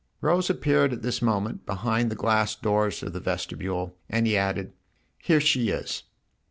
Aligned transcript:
Rose 0.19 0.49
appeared 0.49 0.93
at 0.93 1.03
this 1.03 1.21
moment 1.21 1.63
behind 1.67 2.09
the 2.09 2.15
glass 2.15 2.55
doors 2.55 3.03
of 3.03 3.13
the 3.13 3.19
vestibule, 3.19 3.95
and 4.09 4.25
he 4.25 4.35
added:" 4.35 4.73
Here 5.21 5.39
she 5.39 5.69
is." 5.69 6.01